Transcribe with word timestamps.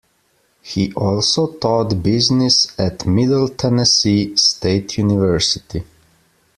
He 0.63 0.91
also 0.95 1.45
taught 1.45 2.01
business 2.01 2.73
at 2.79 3.05
Middle 3.05 3.47
Tennessee 3.49 4.35
State 4.35 4.97
University. 4.97 5.83